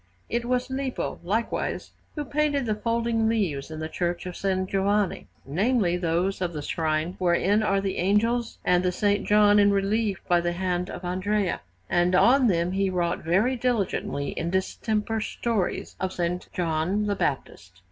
[0.29, 4.41] It was Lippo, likewise, who painted the folding leaves in the Church of S.
[4.67, 9.19] Giovanni namely, those of the shrine wherein are the angels and the S.
[9.21, 14.29] John in relief by the hand of Andrea; and on them he wrought very diligently
[14.29, 16.47] in distemper stories of S.
[16.51, 17.79] John the Baptist.